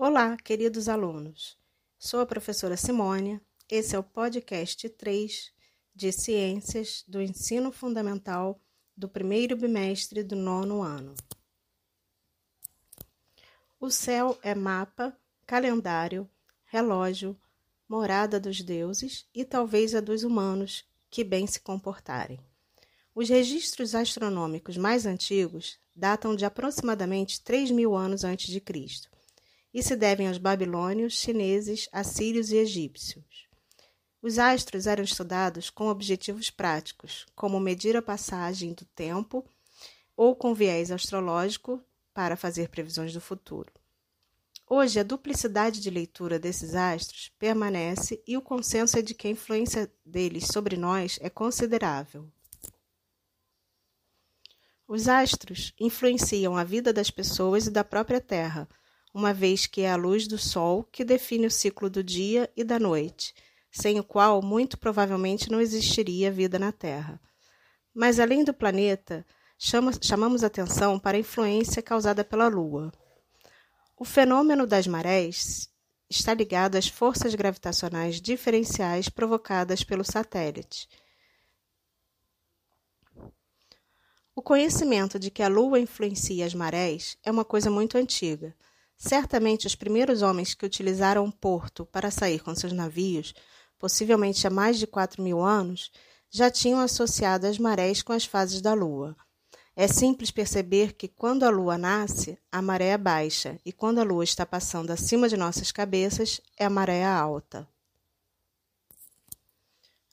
[0.00, 1.58] Olá, queridos alunos.
[1.98, 3.42] Sou a professora Simônia.
[3.68, 5.52] Esse é o podcast 3
[5.92, 8.60] de Ciências do Ensino Fundamental
[8.96, 11.14] do primeiro bimestre do nono ano.
[13.80, 16.30] O céu é mapa, calendário,
[16.66, 17.36] relógio,
[17.88, 22.38] morada dos deuses e talvez a dos humanos que bem se comportarem.
[23.12, 29.17] Os registros astronômicos mais antigos datam de aproximadamente 3 mil anos antes de Cristo
[29.72, 33.48] e se devem aos babilônios, chineses, assírios e egípcios.
[34.20, 39.44] Os astros eram estudados com objetivos práticos, como medir a passagem do tempo
[40.16, 41.82] ou com viés astrológico
[42.12, 43.72] para fazer previsões do futuro.
[44.70, 49.30] Hoje, a duplicidade de leitura desses astros permanece e o consenso é de que a
[49.30, 52.28] influência deles sobre nós é considerável.
[54.86, 58.68] Os astros influenciam a vida das pessoas e da própria Terra,
[59.18, 62.62] uma vez que é a luz do Sol que define o ciclo do dia e
[62.62, 63.34] da noite,
[63.68, 67.20] sem o qual muito provavelmente não existiria vida na Terra.
[67.92, 69.26] Mas além do planeta,
[69.58, 72.92] chamamos atenção para a influência causada pela Lua.
[73.96, 75.68] O fenômeno das marés
[76.08, 80.88] está ligado às forças gravitacionais diferenciais provocadas pelo satélite.
[84.32, 88.54] O conhecimento de que a Lua influencia as marés é uma coisa muito antiga.
[89.00, 93.32] Certamente os primeiros homens que utilizaram o porto para sair com seus navios,
[93.78, 95.92] possivelmente há mais de 4 mil anos,
[96.28, 99.16] já tinham associado as marés com as fases da Lua.
[99.76, 104.02] É simples perceber que quando a Lua nasce, a maré é baixa, e quando a
[104.02, 107.68] Lua está passando acima de nossas cabeças, é a maré alta.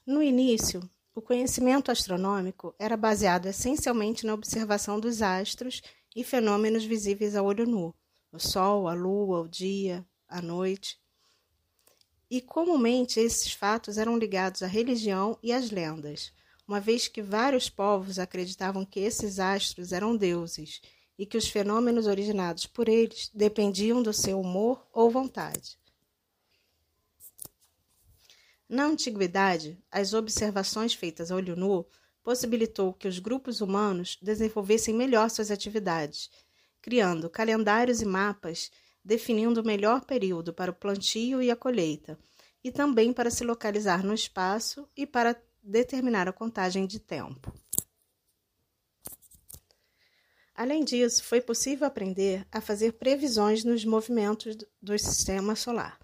[0.05, 5.81] No início, o conhecimento astronômico era baseado essencialmente na observação dos astros
[6.15, 7.95] e fenômenos visíveis a olho nu
[8.35, 10.99] o sol, a lua, o dia, a noite.
[12.29, 16.33] E comumente esses fatos eram ligados à religião e às lendas,
[16.67, 20.81] uma vez que vários povos acreditavam que esses astros eram deuses
[21.17, 25.77] e que os fenômenos originados por eles dependiam do seu humor ou vontade.
[28.67, 31.85] Na antiguidade, as observações feitas a olho nu
[32.23, 36.31] possibilitou que os grupos humanos desenvolvessem melhor suas atividades
[36.85, 38.69] criando calendários e mapas
[39.03, 42.15] definindo o melhor período para o plantio e a colheita,
[42.63, 47.51] e também para se localizar no espaço e para determinar a contagem de tempo.
[50.53, 55.99] Além disso, foi possível aprender a fazer previsões nos movimentos do sistema solar.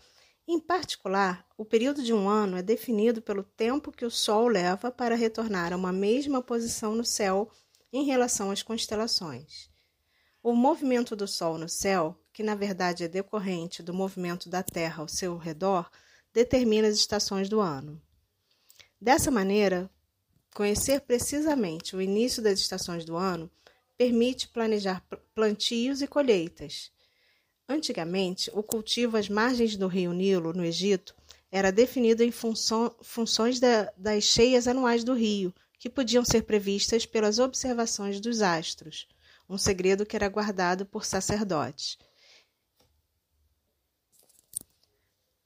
[0.47, 4.89] Em particular, o período de um ano é definido pelo tempo que o Sol leva
[4.91, 7.51] para retornar a uma mesma posição no céu
[7.93, 9.70] em relação às constelações.
[10.43, 15.03] O movimento do Sol no céu, que na verdade é decorrente do movimento da Terra
[15.03, 15.87] ao seu redor,
[16.33, 18.01] determina as estações do ano.
[18.99, 19.87] Dessa maneira,
[20.55, 23.51] conhecer precisamente o início das estações do ano
[23.95, 26.91] permite planejar plantios e colheitas.
[27.69, 31.15] Antigamente, o cultivo às margens do rio Nilo, no Egito,
[31.51, 37.05] era definido em função, funções da, das cheias anuais do rio, que podiam ser previstas
[37.05, 39.07] pelas observações dos astros
[39.51, 41.97] um segredo que era guardado por sacerdotes.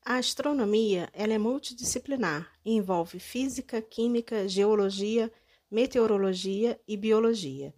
[0.05, 5.33] A astronomia ela é multidisciplinar e envolve física, química, geologia,
[5.71, 7.73] meteorologia e biologia.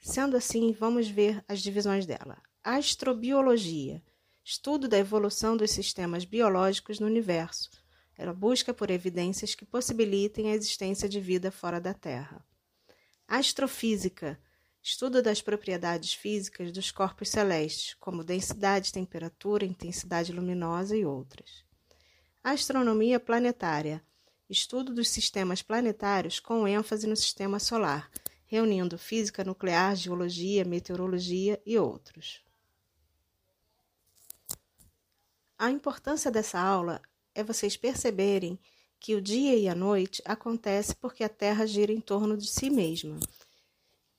[0.00, 2.42] Sendo assim, vamos ver as divisões dela.
[2.64, 4.02] Astrobiologia,
[4.44, 7.70] estudo da evolução dos sistemas biológicos no universo.
[8.18, 12.44] Ela busca por evidências que possibilitem a existência de vida fora da Terra.
[13.28, 14.40] Astrofísica,
[14.88, 21.64] Estudo das propriedades físicas dos corpos celestes, como densidade, temperatura, intensidade luminosa e outras.
[22.40, 24.00] Astronomia planetária.
[24.48, 28.08] Estudo dos sistemas planetários com ênfase no sistema solar,
[28.46, 32.40] reunindo física nuclear, geologia, meteorologia e outros.
[35.58, 37.02] A importância dessa aula
[37.34, 38.56] é vocês perceberem
[39.00, 42.70] que o dia e a noite acontece porque a Terra gira em torno de si
[42.70, 43.18] mesma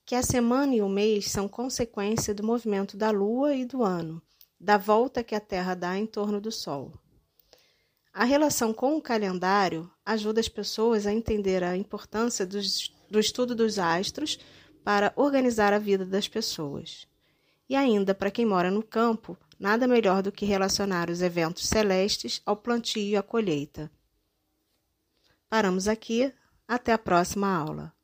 [0.08, 4.22] que a semana e o mês são consequência do movimento da Lua e do ano,
[4.58, 6.94] da volta que a Terra dá em torno do Sol.
[8.10, 13.54] A relação com o calendário ajuda as pessoas a entender a importância dos, do estudo
[13.54, 14.38] dos astros
[14.82, 17.06] para organizar a vida das pessoas.
[17.68, 22.40] E ainda, para quem mora no campo, nada melhor do que relacionar os eventos celestes
[22.46, 23.90] ao plantio e à colheita.
[25.50, 26.32] Paramos aqui,
[26.66, 27.97] até a próxima aula.